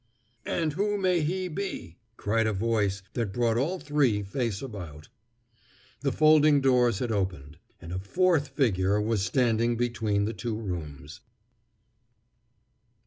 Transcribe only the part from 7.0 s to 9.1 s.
opened, and a fourth figure